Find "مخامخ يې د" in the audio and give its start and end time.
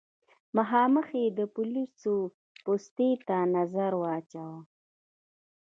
0.57-1.39